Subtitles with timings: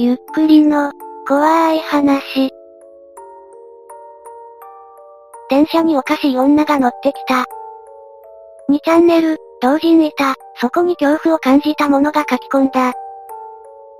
[0.00, 0.92] ゆっくりの、
[1.26, 2.52] 怖い話。
[5.50, 7.46] 電車におかしい女が乗ってきた。
[8.70, 10.36] 2チャンネル、同人いた。
[10.60, 12.92] そこに恐怖を感じた者が書き込んだ。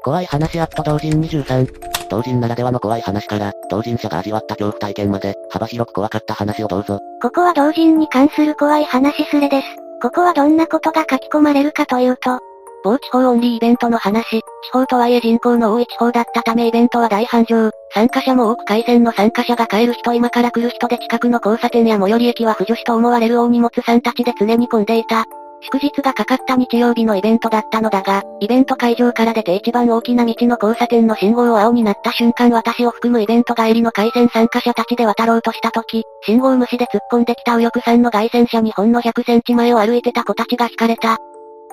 [0.04, 1.66] 怖い話アット同人23。
[2.08, 7.00] 同人ならではの怖い話から、同人者が味わった恐怖体験まで、幅広く怖かった話をどうぞ。
[7.20, 9.66] ここは同人に関する怖い話すれです。
[10.00, 12.38] ここはどんなことが書き込まれるかというと、
[12.84, 14.42] 某地方オンリーイベントの話、地
[14.72, 17.70] 方とはいえ人口の多い地方だったためイベントは大繁盛。
[17.92, 25.24] 参加者も多く回線の参加者が帰る人今から来る人で近くの交差点や最寄り駅は不女子と思われる大荷物さんたちで常に混んでいた。
[25.60, 41.18] 祝日がかかった日曜日のイベントだったのだが、イベント会場から出て一番大きな道の交差点の信号を青になった瞬間私を含むイベント帰りの回線参加者たちで渡ろうとした時、信号無視で突っ込んできた右翼さんの外線車にほんの100センチ前を歩いてた子たちが惹かれた。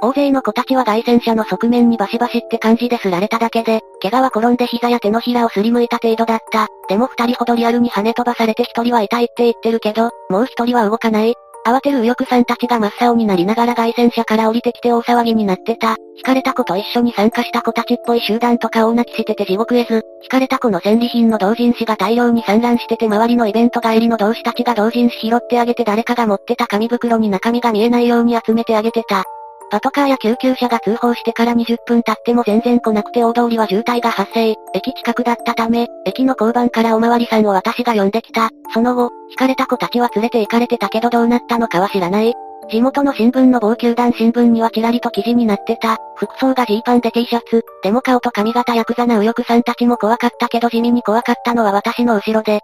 [0.02, 6.68] 大勢の子たちは外線車の側面にバシバシって感じですられただけで、怪我は転んで膝や手のひらをすりむいた程度だった。
[6.90, 11.34] でも二人ほどリアルに跳ね飛ばされて一人は痛いって言ってるけど、もう一人は動かない。
[11.68, 15.96] 慌てる右翼さんたちが真っ青になりながら外線車から降りてきて大騒ぎになってた。
[16.20, 20.04] 惹かれた子と一緒に参加した子たちっぽい集団とか大泣きしてて地獄絵図。
[20.26, 29.24] 惹かれた子の戦利品の同人誌が大量に散乱してて周りのイベント帰りの同志たちが同人誌拾ってあげて誰かが持ってた紙袋に中身が見えないように集めてあげてた。
[29.72, 34.56] パトカーや救急車が通報してから20分経っても全然来なくて大通りは渋滞が発生。
[34.74, 38.50] 駅近くだったため、駅の交番からおまわりさんを私が呼んできた。
[38.74, 42.34] その後、惹かれた子たちは連れて行かれてたけどどうなったのかは知らない。
[42.70, 45.98] 地元の新聞の某球団新聞にはちらりと記事になってた。
[46.16, 47.64] 服装がジーパンで T シャツ。
[47.84, 52.62] でも顔と髪型ヤクザな右翼さんたちも怖かったけど地味に怖かったのは私の後ろで。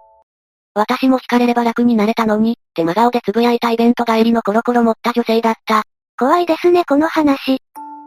[0.74, 5.82] 私も惹かれれば楽になれたのに、って真顔でつぶやいたイベント帰りのコロコロ持った女性だった。
[6.18, 7.58] 怖いですねこの話。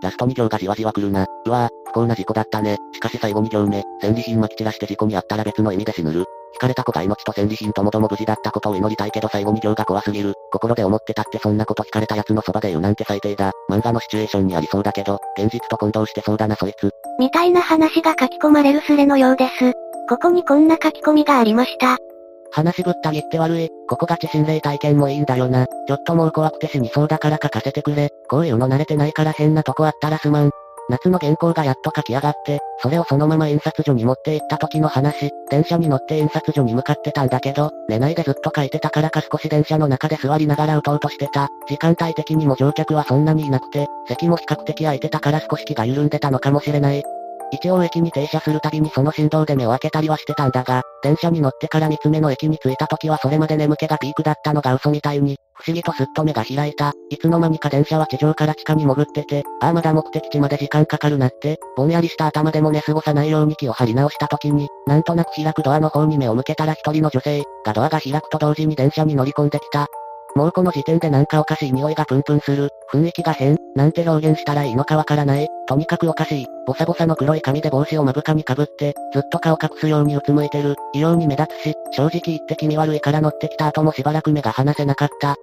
[0.01, 1.25] ラスト2行がじわじわ来るな。
[1.45, 2.77] うわぁ、不幸な事故だったね。
[2.93, 6.25] しかし最後2行目、戦利品撒き散らして事故にあったら別の意味で死ぬる。
[6.55, 10.33] 惹かれた子が命と戦利品ともども無事だったことを祈りたいけど最後2行が怖すぎる。
[10.51, 13.51] 心で思ってたってそんなこと惹かれた奴のそばで言うなんて最低だ。
[13.69, 16.91] 漫画のシチュエーションにありそうだけど、現実と混同してそうだなそいつ。
[17.19, 19.73] みたいな話が書き込まれるスレのようです。
[20.07, 21.97] ここにこんな書き込みがありました。
[22.55, 23.69] 話ぶった切って悪い。
[23.89, 25.65] ここが知心霊体験もいいんだよな。
[25.65, 28.11] ちょっともう怖くて死にそうだから書かせてくれ。
[28.29, 30.51] こういうの慣れてないから変なとこあったらすまん。
[30.87, 41.49] 夏の原稿がやっと書き上がって、それをそのまま印刷所に持って行った時の話、電車に乗って印刷所に向かってたんだけど、寝ないでずっと書いてたからか少し電車の中で座りながら打とうとしてた。
[41.67, 47.03] 時間帯的にも乗客はそんなにいなくて、席も比較的空いてたから少し気が緩んでたのかもしれない。
[47.55, 56.93] 一応駅に停車するたびにその振動で目を開けたりはしてたんだが、電車に乗ってから三つ目の駅に着いた時はそれまで眠気がピークだったのが嘘みたいに、不思議とすっと目が開いた。
[57.09, 69.87] いつの間にか電車は地上から地下に潜ってて、ああまだ目的地まで時間かかるなって、ぼんやりした頭でも寝過ごさないように気を張り直した時に、なんとなく開くドアの方に目を向けたら一人の女性がドアが開くと同時に電車に乗り込んできた。
[70.35, 72.69] もうこの時点でなんかおかしい匂いがプンプンする。
[72.91, 75.47] 雰囲気が変、なんて表現したらいいのかわからない。
[75.65, 76.47] とにかくおかしい。
[76.67, 80.75] ボサボサの黒い髪で帽子を目深にかぶって、ずっと顔隠すようにうつむいてる。
[80.93, 85.37] 異様に目立つし、正直言って気味悪いから乗ってきた後もしばらく目が離せなかった。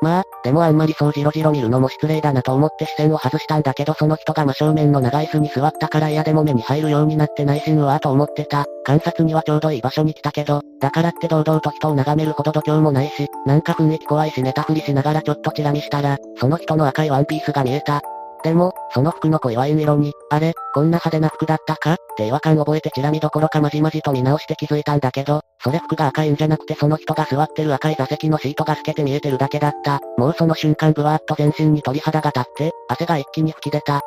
[0.00, 8.64] まあ、でもあんまりそうじろじろ見るのも失礼だなと思って視線を外したんだけどその人が真正面の長椅子に座ったから嫌でも目に入るようになって内心はと思ってた。
[8.84, 18.00] 観察にはちょうどいい場所に来たけど、だからって堂々と人を眺めるほど度胸もないし、なんか雰囲気怖いし寝たふりしながらちょっとチラ見したら、その人の赤いワンピースが見えた。
[18.44, 21.94] でも、その服の濃いワイン色に、あれ、こんな派手な服だったか？
[21.94, 30.00] って違和感覚えてチラ見どころかまじまじと見直して気づいたんだけど、それ服が赤いんじゃなくてその人が座ってる赤い座席のシートが透けて見えてるだけだった。
[30.16, 34.00] もうその瞬間ブワーッと全身に鳥肌が立って、汗が一気に吹き出た。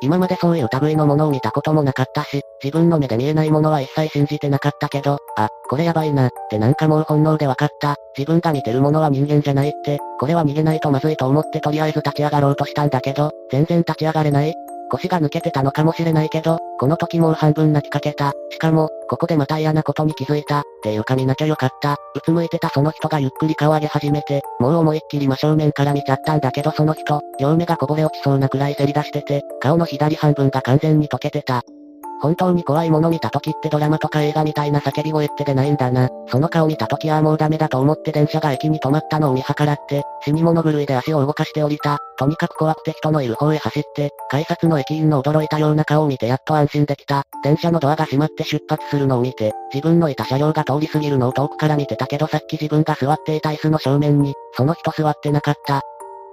[0.00, 7.96] 今までそういう類のものを見たこともなかったし、自分の目で見えないものは一切信じてなかったけど、あ、これやばいな、ってなんかもう本能で分かった。
[8.16, 14.54] 自分が見てるものは人間じゃないって、これは逃げないとまずいと思ってとりあえず立ち上がろうとしたんだけど、全然立ち上がれない。
[14.90, 18.32] 腰が抜けてたのかもしれないけど、この時もう半分泣きかけた。
[18.50, 20.60] しかも、ここでまた嫌なことに気づいた。
[20.60, 21.96] っていうか見なきゃよかった。
[22.14, 31.62] うつむいてたその人がゆっくり顔上げ始めて、もう思いっきり真正面から見ちゃったんだけどその人、両目がこぼれ落ちそうなくらいせり出してて、顔の左半分が完全に溶けてた。
[32.20, 36.08] 本当に怖いもの見た時ってドラマとか映画みたいな叫び声って出ないんだな。
[36.28, 41.98] その顔見た時はもうダメだと思って電車が駅に止まったのを見計らって、死に物狂いで足を動かして降りた。
[42.18, 47.22] とにかく怖くて人のいる方へ走って、改札の駅員の驚いたような顔を見てやっと安心できた。
[47.44, 55.82] 電車のドアが閉まって出発するのを見て、自分のいた車両が通り過ぎるのを遠くから見てたけどさっき自分が座っていた椅子の正面に、その人座ってなかった。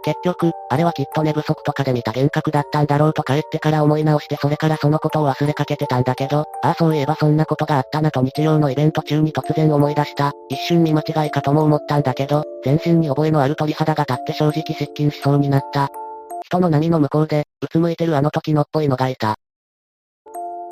[0.06, 10.32] 結局、あれはきっと寝不足とかで見た幻覚だったんだろうと帰ってから思い直してそれからそのことを忘れかけてたんだけど、ああそういえばそんなことがあったなと日曜のイベント中に突然思い出した。
[10.50, 15.90] 一瞬見間違いかとも思ったんだけど、全身に覚えのある鳥肌が立って正直失禁しそうになった。
[16.44, 19.38] 人の波の向こうで、うつむいてるあの時のっぽいのがいた。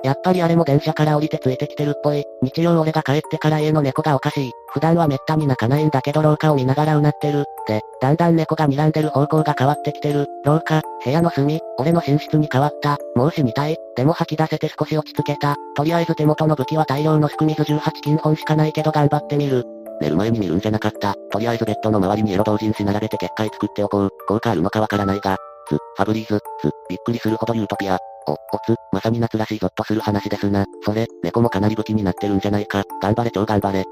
[0.04, 2.26] やっぱりあれも電車から降りてついてきてるっぽい。
[2.42, 4.52] 日曜俺が帰ってから家の猫がおかしい。
[4.74, 7.46] 普段はめったに泣かないんだけど廊下を見ながらうなってる。
[7.68, 10.28] で、だんだん猫が睨んでる方向が変わってきてる。
[10.44, 12.98] 廊下、部屋の隅、俺の寝室に変わった。
[13.16, 13.78] もう死にたい。
[13.96, 15.56] でも吐き出せて少し落ち着けた。
[15.76, 19.64] とりあえず手元の武器は大量のすく水18金本しかないけど頑張ってみる。
[20.02, 21.16] 寝る前に見るんじゃなかった。
[21.32, 24.10] とりあえずベッドの周りにエロ同人誌並べて結界作っておこう。
[24.28, 25.38] 効果あるのかわからないが。
[25.68, 27.98] つ、ファブリーズ、つ、びっくりするほどユートピア。
[28.28, 28.36] お、お
[28.66, 30.66] つ、まさに夏らしいゾッとする話ですな。
[30.84, 32.84] それ、猫もかなり武器になってるんじゃないか。
[33.02, 33.84] 頑張れ超頑張れ。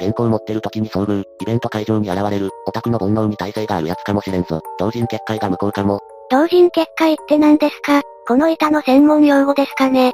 [0.00, 4.60] 原稿持ってる時に遭遇、イベント会場に現れる、オタクの煩悩に耐性があるやつかもしれんぞ。
[4.78, 6.00] 同人結界が無効かも。
[6.30, 8.02] 同人結界って何ですか？
[8.26, 10.12] この板の専門用語ですかね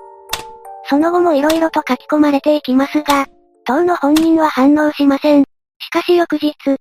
[0.89, 3.27] その後も色々と書き込まれていきますが、
[3.65, 5.45] 当の本人は反応しません。
[5.79, 6.53] しかし翌日。
[6.63, 6.79] 昨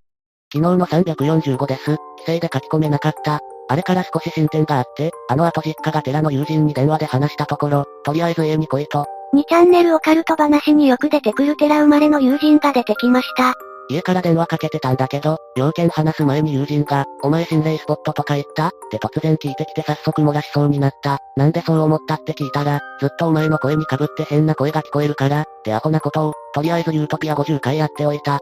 [0.53, 1.91] 日の345です。
[1.91, 3.39] 規制で書き込めなかった。
[3.69, 9.05] あれから少し進展があって、あの後実家が寺の友人に電話で話したところ、とりあえず家に来いと。
[9.35, 13.53] 2チャンネルオカルト話によく出てくる寺生まれの友人が出てきました。
[13.91, 18.67] 家から電話かけてたんだけど、要件話す前に友人が、お前心霊スポットとか行った？
[18.67, 21.17] って突然聞いてきて早速漏らしそうになった。
[21.35, 22.15] なんでそう思った？
[22.15, 28.39] って聞いたら、ずっとお前の声に被って変な声が聞こえるから、ってアホなことを、とりあえずユートピア50回やっておいた。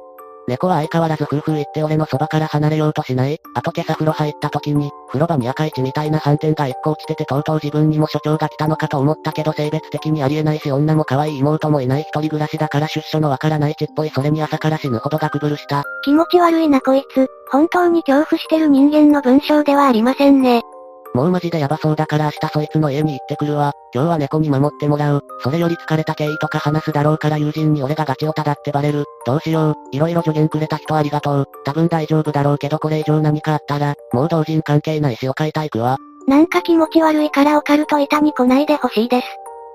[0.48, 3.38] 猫は相変わらず夫婦言って俺のそばから離れようとしない。
[3.54, 15.84] あと今朝風呂入った時に、風呂場に赤い血みたいな斑点が一個落ちててとうとう自分にも所長が来たのかと思ったけど性別的にありえないし女も可愛い妹もいない一人暮らしだから出所のわからない血っぽいそれに朝から死ぬほどがくぶるした。
[16.06, 17.28] 気持ち悪いなこいつ。
[17.52, 20.64] 本当に恐怖してる人間の文章ではありませんね。
[21.14, 23.74] もうマジでヤバそうだから明日そいつの家に行ってくるわ。
[23.94, 25.24] 今日は猫に守ってもらう。
[25.42, 29.06] それより疲れた経緯とか話すだろうから友人に俺がガチオタだってバレる。
[29.26, 29.76] どうしよう。
[29.92, 31.46] いろいろ助言くれた人ありがとう。
[31.66, 35.98] 多分大丈夫だろうけどこれ以上何かあったら、もう同人関係ないしお買いたいくわ。
[36.28, 39.28] なんか気持ち悪いからオカルト板に来ないでほしいです。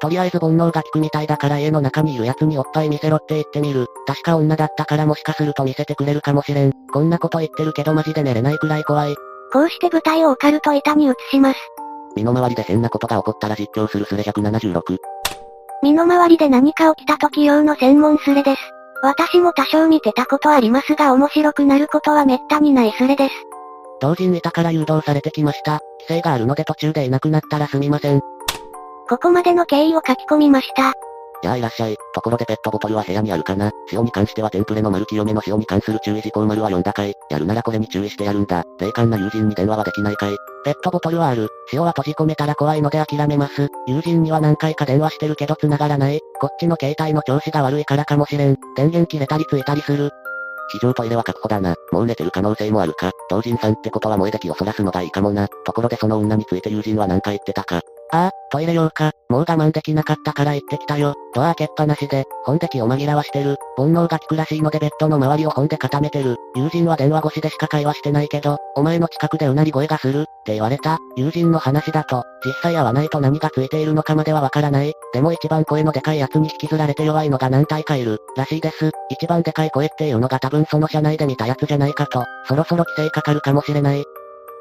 [0.03, 3.87] とりあえず煩悩が効くみたいだから家の中にいる奴におっぱい見せろって言ってみる。
[4.07, 6.73] 確か女だったからもしかすると見せてくれるかもしれん。
[6.93, 9.15] こんなこと言ってるけどマジで寝れないくらい怖い。
[9.53, 11.59] こうして舞台をオカルト板に移します。
[12.17, 14.99] 身の回りで変なことが起こったら実況するスレ176。
[15.83, 18.61] 身の回りで何か起きた時用の専門スレです。
[19.03, 23.35] 私も多少見てたことありますが面白くなることは滅多にないスレです。
[24.01, 25.81] 同人板から誘導されてきました。
[26.01, 28.21] 規制があるので途中でいなくなったらすみません。
[29.09, 30.95] ここまでの経緯を書き込みました。
[31.43, 31.97] やあいらっしゃい。
[32.15, 38.65] ところでペットボトルは部屋にあるかな塩に関してはテンプレの丸清めの塩に関する注意事項丸は読んだかいやるならこれに注意してやるんだ。
[38.79, 41.49] 霊感な友人に電話はできないかいペットボトルはある。
[41.73, 43.69] 塩は閉じ込めたら怖いので諦めます。
[43.87, 46.21] 友人には何回か電話してるけど繋がらない。
[46.41, 48.57] こっちの携帯の調子が悪いからかもしれん。
[48.77, 50.11] 電源切れたりついたりする。
[50.71, 51.75] 非常トイレは確保だな。
[51.91, 53.11] もう寝てる可能性もあるか。
[53.29, 55.49] 同人さんってことは萌えで気をそらすのがいいかもな。
[55.65, 57.83] ところでその女について友人は何か言ってたか。
[58.15, 59.13] ああ、トイレ用か。
[59.31, 61.15] もう我慢できなかったから行ってきたよ。
[61.35, 63.57] ドア開けっぱなしで、本で気を紛らわしてる。
[63.79, 66.37] 煩悩が効くらしいのでベッドの周りを本で固めてる。
[66.55, 70.99] 友人は電話越しでしか会話してないけど、お前の近くでうなり声がする、って言われた。
[71.17, 74.93] 友人の話だと、実際会わないと何がついているのかまではわからない。
[75.15, 78.91] でも一番声のでかいやつに引きずられて弱いのが何体かいる、らしいです。
[79.09, 84.05] 一番でかい声っていうのが多分その車内で見たやつじゃないかと、そろそろ規制かかるかもしれない。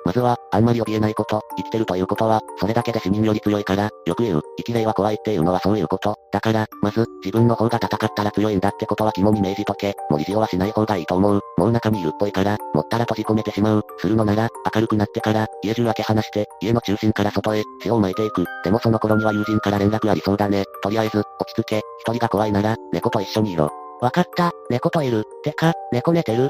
[0.06, 6.16] まずは、あんまり怯えないこと、生きてるということは、それだけで死人より強いから、よく言う、生き霊は怖いっていうのはそういうこと。
[6.32, 9.96] だから、まず、自分の方が戦ったら強いんだってことは肝に銘じとけ。
[10.10, 11.42] もう意地はしない方がいいと思う。
[11.58, 13.84] もう中にいるっぽいから、持ったら閉じ込めてしまう。
[14.00, 18.46] するのなら、明るくなってから、家中開け離して、家の中心から外へ、血を巻いていく。
[18.64, 20.66] でもその頃には友人から連絡ありそうだね。
[20.82, 21.82] とりあえず、落ち着け。
[22.00, 23.70] 一人が怖いなら、猫と一緒にいろ。
[24.02, 25.26] わかった、猫といる。
[25.44, 26.50] てか、猫寝てる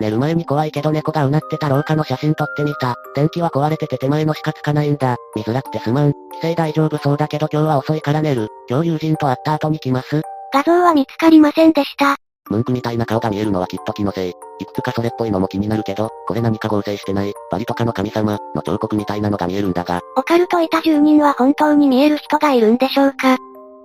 [0.00, 2.96] 寝る前に怖いけど猫がうなってた廊下の写真撮ってみた。
[3.14, 5.16] 電気は壊れてて手前のしかつかないんだ。
[5.34, 6.12] 見づらくてすまん。
[6.32, 8.48] 規制大丈夫そうだけど今日は遅いから寝る。
[8.68, 10.22] 今日友人と会った後に来ます。
[10.52, 12.16] 画像は見つかりませんでした。
[12.48, 14.30] ムンクみたいな顔が見えるのはきっと気のせい。
[14.30, 20.00] いくつかそれっぽいのも気になるけど、これ何か合成してない、バリとかの神様、の彫刻みたいなのが見えるんだが。
[20.16, 23.38] オカルトいた住人は本当に見える人がいるんでしょうか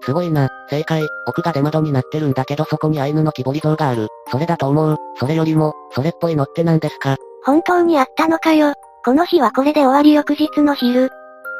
[0.04, 0.50] すごいな。
[0.70, 1.08] 正解。
[1.28, 4.08] 奥が出窓になってるんだけどそこにアイヌの木彫り像がある。
[4.32, 4.98] それだと思う。
[5.18, 7.18] それよりも、それっぽいのって何ですか？
[7.44, 8.74] 本当にあったのかよ。
[9.04, 11.10] この日はこれで終わり翌日の昼。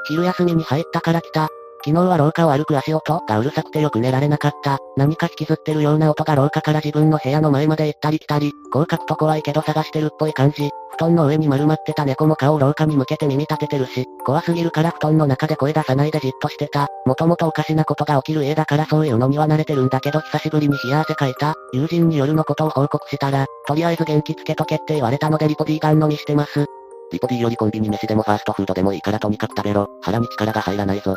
[0.08, 1.50] 昼休みに入ったから来た。
[1.84, 4.78] 昨日は廊下を歩く足音がうるさくてよく寝られなかった。
[4.98, 10.70] 何か引きずってるような音が廊下から自分の部屋の前まで行ったり来たり、こう書くと怖いけど探してるっぽい感じ。
[10.92, 16.88] 布団の上に丸まってた猫も顔を廊下に向けて耳立ててるし、怖すぎるから布団の中で声出さないでじっとしてた。
[17.06, 21.56] もともとおかしなことが起きる家だからそういうのには慣れてるんだけど久しぶりに冷や汗かいた。
[21.74, 26.66] 友人に夜のことを報告したら、とりあえず元気つけとけって言われたのでリポディガン飲みしてます。
[27.12, 29.88] リポディよりコンビニ飯でもファーストフードでもいいからとにかく食べろ。
[30.02, 31.16] 腹に力が入らないぞ。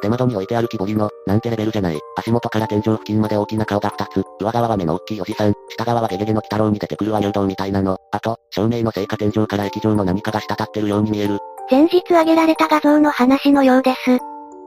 [0.00, 1.98] 手窓に置いてある木彫りの、なんてレベルじゃない。
[2.16, 4.24] 足元から天井付近まで大きな顔が2つ。
[4.40, 5.54] 上側は目の大きいおじさん。
[5.68, 7.98] 下側はゲゲゲの鬼太郎に出てくる和牛道みたいなの。
[8.12, 11.38] あと、照明のせいか天井から液状の何かが滴ってるように見える。
[11.70, 14.18] 前日挙げられた画像の話のようです。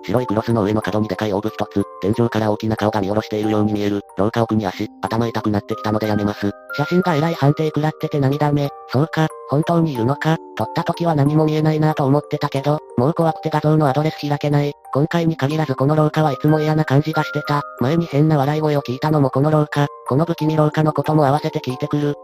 [0.03, 4.01] 白いクロスの上の角にでかいオーブ一つ、天井から大きな顔が見下ろしているように見える。
[4.17, 6.51] 廊下奥に足、頭痛くなってきたのでやめます。
[6.75, 8.69] 写真がえらい判定食らってて涙目。
[8.89, 14.73] そうか、本当にいるのか、撮った時は何も見えないなと思ってたけど、もう怖くて画像のアドレス開けない。
[14.93, 17.61] 今回に限らずこの廊下はいつも嫌な感じがしてた。
[17.79, 22.15] 前に変な笑い声を聞いたのもこの廊下、この不気味廊下のことも合わせて聞いてくる。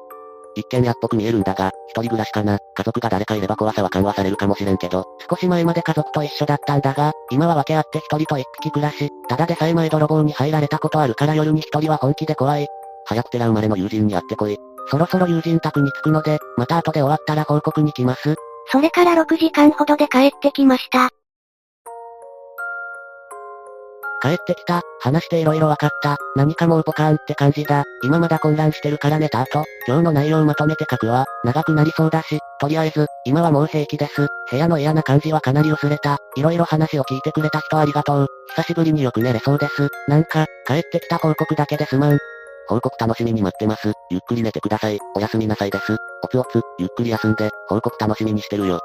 [0.55, 2.57] 一見家っぽく見えるんだが、一人暮らしかな。
[2.75, 5.05] 家族が誰かいれば怖さは緩和されるかもしれんけど。
[5.29, 12.67] 少し前まで家族と一緒だったんだが、今は分け合って一人と一匹暮らし、ただでさえ前泥棒に入られたことあるから夜に一人は本気で怖い。
[13.05, 14.57] 早く寺生まれの友人に会ってこい。
[14.89, 18.35] そろそろ友人宅に着くので、また後で終わったら報告に来ます。
[18.71, 21.09] それから6時間ほどで帰ってきました。
[24.21, 27.85] 帰ってきた、話して色々分かった、何かもうポカーンって感じだ。
[28.03, 31.25] 今まだ混乱してるから寝た後、今日の内容まとめて書くわ。
[31.43, 34.27] 長くなりそうだし、とりあえず、今はもう平気です。
[34.51, 36.17] 部屋の嫌な感じはかなり薄れた。
[36.35, 38.27] 色々話を聞いてくれた人ありがとう。
[38.55, 39.87] 久しぶりによく寝れそうです。
[40.07, 42.17] なんか、帰ってきた報告だけですまん。
[42.67, 43.93] 報告楽しみに待ってます。
[44.11, 44.99] ゆっくり寝てください。
[45.15, 45.97] おやすみなさいです。
[46.23, 48.79] おつおつ、ゆっくり休んで、報告楽しみにしてるよ。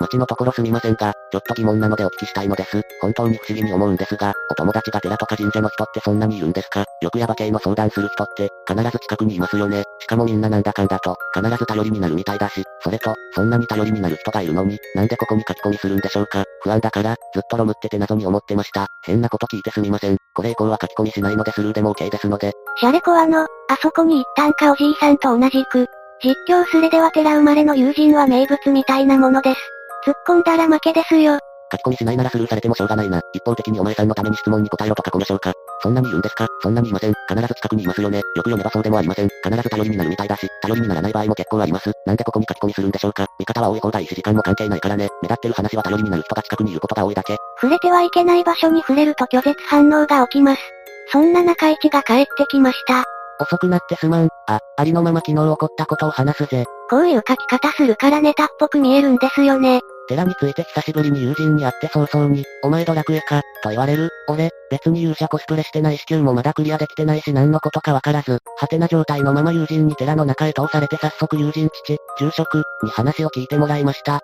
[0.00, 2.82] 町のところすみませんが、ちょっと疑問なのでお聞きしたいのです。
[3.00, 6.84] 本当に不思議に思うんですが、お友達が寺とか神社の人ってそんなにいるんですか？
[7.00, 9.84] よくヤバ系の相談する人って、必ず近くにいますよね。
[10.00, 16.44] しかもみんななんだかんだと、必ず頼りになるみたいだし、それと、そんなに頼りになる人がいるのに、なんでここに書き込みするんでしょうか？
[16.62, 18.86] 不安だから、ずっとロムってて謎に思ってました。
[19.04, 20.16] 変なこと聞いてすみません。
[20.34, 22.52] これ以降は書き込みしないのでスルーでも OK ですので。
[22.76, 23.48] シャレコアの、あ
[23.80, 25.86] そこに行ったんかおじいさんと同じく、
[26.22, 29.60] 実況すれでは寺生まれの友人は名物みたいなものです。
[30.06, 31.36] 突っ込んだら負けですよ。
[31.72, 33.20] 書き込みしないならスルーされてもしょうがないな。
[33.34, 35.52] 一方的にお前さんのために質問に答えろとかこのしょうか。
[35.82, 36.46] そんなにいるんですか？
[36.62, 37.14] そんなにいません。
[37.28, 38.18] 必ず近くにいますよね。
[38.18, 39.28] よく読めばそうでもありません。
[39.42, 41.90] 必ず頼りになるみたいだし、頼りにならない場合も結構あります。
[42.06, 43.26] なんでここに書き込みするんでしょうか？
[43.40, 45.08] 味方は多い方がいいし時間も関係ないからね。
[45.22, 47.36] 目立ってる話は頼りになる人が近くにいることが多いだけ。
[47.60, 50.62] 触れてはいけない場所に触れると拒絶反応が起きます。
[51.10, 53.02] そんな中市が帰ってきました。
[53.40, 54.28] 遅くなってすまん。
[54.46, 56.64] あ、ありのまま昨日起こったことを話すぜ。
[56.88, 59.80] こういう書き方するからネタっぽく見えるんですよね。
[60.08, 64.10] 寺について久しぶりに友人に会って早々に、お前ドラクエか、と言われる。
[64.28, 74.20] 俺、別に勇者コスプレしてないし級もまだクリアできてないし何のことかわからず、ハテな状態のまま友人に寺の中へ通されて早速友人父、住職、に話を聞いてもらいました。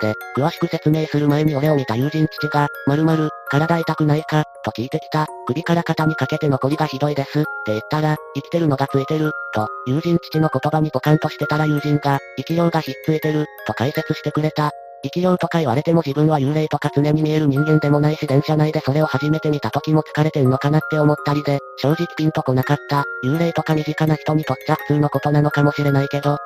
[0.00, 5.26] で、詳しく説明する前に俺を見た友人父が、〇〇、体痛くないか、と聞いてきた。
[5.46, 7.40] 首から肩にかけて残りがひどいです。
[7.40, 14.70] って言ったら、生きてるのがついてる、と、友人父の言葉にポカンとしてたら友人が、生き量がひっついてる、と解説してくれた。
[15.02, 23.04] 生き量とか言われても自分は幽霊とか常に見える人間でもないし電車内でそれを初めて見た時も疲れてんのかなって思ったりで、正直ピンとこなかった。
[23.24, 26.36] 幽霊とか身近な人にとっちゃ普通のことなのかもしれないけど、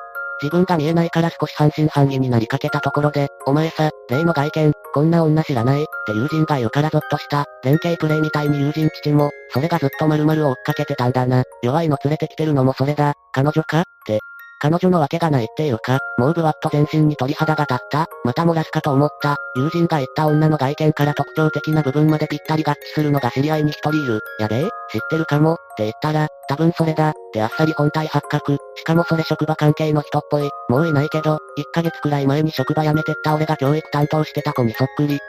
[0.41, 7.45] 自分が見えないから少し半信半疑になりかけたところで、お前さ、例の外見、こんな女知らないって友人が言うからゾッとした。
[7.63, 11.43] 連携プレイみたいに友人父も、それがずっと丸々追っかけてたんだな。
[11.61, 13.13] 弱いの連れてきてるのもそれだ。
[13.31, 13.81] 彼女か？
[13.81, 14.19] って、
[14.65, 18.07] 彼女のわけがないっていうか、もうブワッと全身に鳥肌が立った。
[18.23, 19.35] また漏らすかと思った。
[19.55, 24.21] 友人が言った女の外見から特徴的な部分までぴったり合致するのが知り合いに一人いる。
[24.39, 27.11] やべえ知ってるかもって言ったら、多分それだ。
[27.11, 28.57] ってあっさり本体発覚。
[28.75, 30.49] しかもそれ職場関係の人っぽい。
[30.67, 31.39] もういないけど、1
[31.71, 35.19] ヶ月くらい前に職場辞めてった俺が教育担当してた子にそっくり。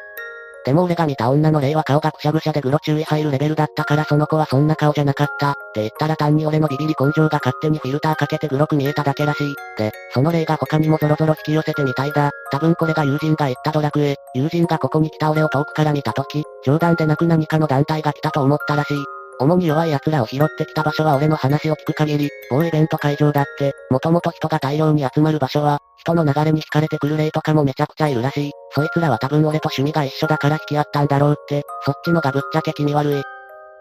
[0.67, 5.53] でも俺が見た女の霊は顔がくしゃぐしゃでグロ注意入るレベルだったからその子はそんな顔じゃなかった。
[5.53, 9.55] って言ったら単に俺のビビり根性が勝手にフィルターかけてグロく見えただけらしい。
[9.79, 12.33] で、その霊が他にもゾロゾロ引き寄せてみたいだ。
[12.51, 14.17] 多分これが友人が言ったドラクエ。
[14.35, 19.16] 友人がここに来た俺を遠くから見た時、冗談でなく何かの団体が来たと思ったらしい。
[19.39, 28.53] 主に弱い奴らを拾ってきた場所は俺の話を聞く限り、某イベント会場だって、もともと人が大量に集まる場所は、人の流れに惹かれてくる霊とかもめちゃくちゃいるらしい。
[28.71, 33.23] そいつらは多分俺と趣味が一緒だから引き合ったんだろうって、そっちのがぶっちゃけ気味悪い。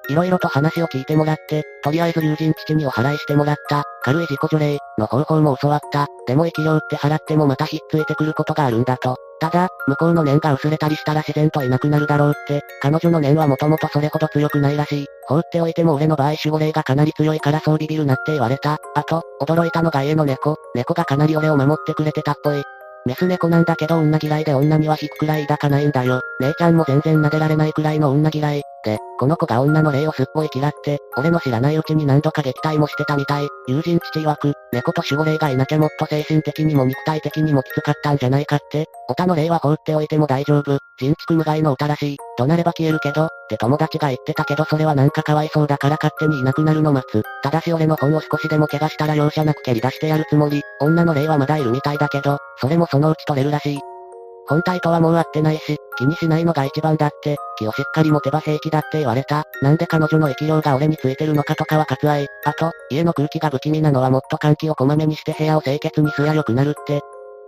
[0.09, 6.05] 色々と話を聞いてもらって、とりあえず友人父にお払いしてもらった、軽い自己除霊、の方法も教わった。
[6.27, 9.15] でも生き量って払ってもまたひっついてくることがあるんだと。
[9.39, 15.05] ただ、向こうの念が薄れたりしたら自然といなくなるだろうって、彼女の念はもともとそれほど強くないらしい。
[15.27, 18.77] 放っておいても俺の場合守護霊がかなり強いからそうビビるなって言われた。
[18.93, 20.55] あと、驚いたのが家の猫。
[20.75, 22.63] 猫がかなり俺を守ってくれてたっぽい。
[23.07, 26.21] メス猫なんだけど女嫌いで女には引くくらい抱かないんだよ。
[26.41, 28.63] 姉ちゃんも全然撫でられないくらいの女嫌い。
[28.85, 33.47] で、この子が女の霊をすっぽい嫌って、俺の知らないうちに何度か撃退もしてたみたい。
[33.67, 38.85] 友人父曰く、猫と守護霊がいなきゃもっと精神的にも肉体的にもきつかったんじゃないかって。
[39.09, 40.77] オタの霊は放っておいても大丈夫。
[40.97, 42.17] 人畜無害のオタらしい。
[42.37, 47.23] 怒鳴れば消えるけど、って友達が言ってたけどそれはなんかかわいそうだから勝手にいなくなるの待つ。
[47.43, 50.61] ただし俺の本を少しでも怪我したら容赦なく蹴り出してやるつもり。
[50.79, 53.79] 女の霊はまだいるみたいだけど、それもそのうち取れるらしい。
[54.47, 59.45] 本体とはもう会ってないし、気にしないのが一番だって、気をしっかり持てば平気だって言われた。
[59.61, 62.27] なんで彼女の生き量が俺についてるのかとかは割愛。
[62.45, 67.01] あと、家の空気が不気味なのはもっと換気をこまめにして部屋を清潔にすりゃ良くなるって。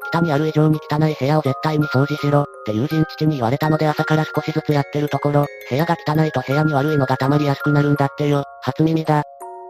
[0.09, 8.43] 北にある以上に汚い部屋を絶対に掃除しろ、って友人父に言われたので朝から少しずつやってるところ、部屋が汚いと部屋に悪いのが溜まりやすくなるんだってよ。
[8.61, 9.23] 初耳だ。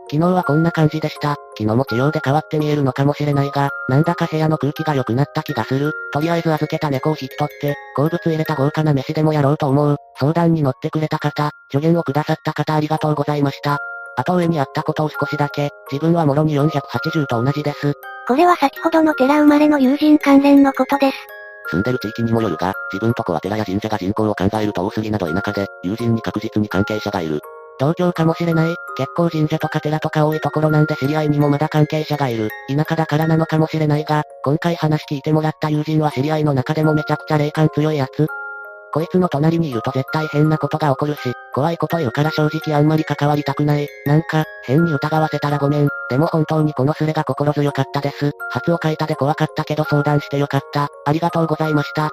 [0.09, 1.35] 昨日はこんな感じでした。
[1.57, 5.91] 昨日も治療で変わって見えるのかもしれないが、なんだか部屋の空気が良くなった気がする。
[6.13, 9.97] とりあえず預けた猫を引き取って、好物入れた豪華な飯でもやろうと思う。
[10.17, 13.79] 相談に乗ってくれた方、助言をくださった方ありがとうございました。
[14.15, 17.93] 後上にあったことを少しだけ、自分はもろに480と同じです。
[18.27, 21.17] これは先ほどの寺生まれの友人関連のことです。
[21.69, 27.41] 住んでる地域にもよるが、自分とこは寺や神社が人口を考えると多すぎなど田舎で、友人に確実に関係者がいる。
[27.79, 28.75] 同郷かもしれない。
[28.97, 32.49] 結構神社とか寺とか多いところなんで知り合いにもまだ関係者がいる。
[32.67, 38.27] 田舎だからなのかもしれないが、今回話聞いてもらった友人は知り合いの中でもめちゃくちゃ霊感強いやつ。
[38.93, 43.87] こいつの隣にいると絶対変なことが起こるし、怖いこと言うから正直あんまり関わりたくない。
[44.05, 45.87] なんか、変に疑わせたらごめん。
[46.09, 48.31] でも本当にこのスレが心強かったです。
[48.49, 50.87] 初を書いたで怖かったけど相談してよかった。
[51.05, 52.09] ありがとうございました。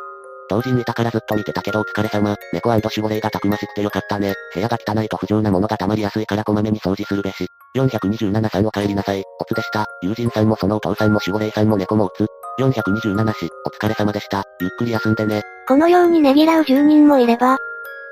[0.49, 2.37] 同人いたからずっと見てたけどお疲れ様。
[2.53, 4.35] 猫守護霊がたくましくてよかったね。
[4.55, 7.47] 部屋が汚いと不浄なものが溜まりやすいからこまめに掃除するべし。
[7.77, 9.23] 427さんお帰りなさい。
[9.41, 9.87] おつでした。
[10.03, 12.27] 友人さんもそのお父さんも守護霊さんも猫もおつ。
[12.59, 14.45] 427し、お疲れ様でした。
[14.61, 15.43] ゆっくり休んでね。
[15.67, 17.59] このようにねぎらう住人もいれば、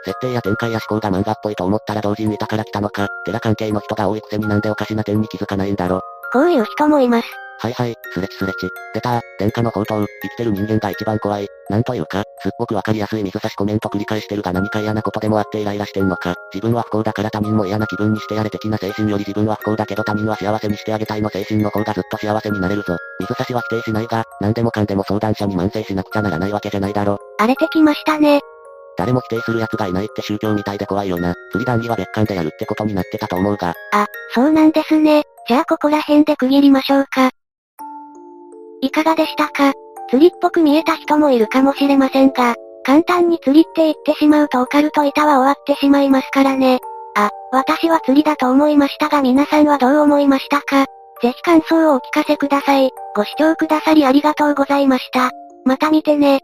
[0.04, 3.08] 設定や展開や思考が漫画っぽいと思ったら同人いたから来たのか。
[3.24, 6.00] 寺関係の人が多いくせになんでおかしな点に気づかないんだろ。
[6.33, 7.28] こういう人もいます。
[7.62, 8.68] はいはい、スレチスレチ。
[8.92, 10.05] 出た殿下の宝刀。
[10.20, 11.46] 生きてる人間が一番怖い。
[11.70, 16.35] なんというか、すっごくわかりやすい水差しコメント繰り返してるが何か嫌なことでもあってイライラしてんのか。
[16.53, 22.96] 自分は不幸だから他人も嫌な気分にしてやれ的な精神より自分は不幸だけど他人は幸せにしてあげたいの精神の方がずっと幸せになれるぞ。
[23.20, 27.20] 水差しは否定しないが、何でもかんでも相談者に慢性しなくちゃならないわけじゃないだろ。
[27.38, 28.40] 荒れてきましたね。
[28.98, 31.33] 誰も否定する奴がいないって宗教みたいで怖いよな。
[31.53, 33.75] 釣り談義は別館でやるってことになってたと思うが。
[33.92, 35.22] あ、そうなんですね。
[35.46, 37.31] じゃあここら辺で区切りましょうか。
[38.83, 39.73] いかがでしたか？
[40.11, 46.81] 釣りっぽく見えた人もいるかもしれませんが、簡単に釣りって言ってしまうとオカルト板は終わってしまいますからね。
[47.14, 50.85] あ、私は釣りだと思いましたが皆さんはどう思いましたか？
[51.23, 52.90] ぜひ感想をお聞かせください。
[53.14, 55.31] ご視聴くださりありがとうございました。
[55.64, 56.40] また見てね。